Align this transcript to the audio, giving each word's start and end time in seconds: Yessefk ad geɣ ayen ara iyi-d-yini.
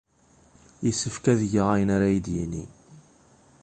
Yessefk 0.85 1.25
ad 1.31 1.41
geɣ 1.53 1.67
ayen 1.75 1.89
ara 1.95 2.07
iyi-d-yini. 2.11 2.65